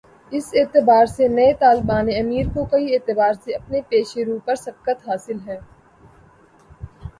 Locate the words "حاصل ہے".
5.07-5.57